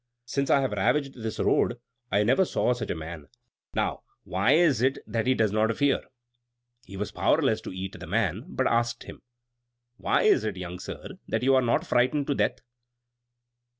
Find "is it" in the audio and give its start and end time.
4.53-4.97, 10.23-10.57